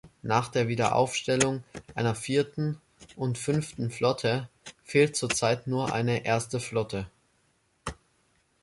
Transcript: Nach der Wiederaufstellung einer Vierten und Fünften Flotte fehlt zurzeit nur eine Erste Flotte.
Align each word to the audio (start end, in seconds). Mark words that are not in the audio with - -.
Nach 0.23 0.47
der 0.47 0.67
Wiederaufstellung 0.67 1.63
einer 1.93 2.15
Vierten 2.15 2.81
und 3.15 3.37
Fünften 3.37 3.91
Flotte 3.91 4.49
fehlt 4.83 5.15
zurzeit 5.15 5.67
nur 5.67 5.93
eine 5.93 6.25
Erste 6.25 6.59
Flotte. 6.59 7.05